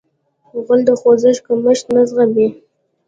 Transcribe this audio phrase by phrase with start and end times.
[0.63, 2.47] غول د خوځښت کمښت نه زغمي.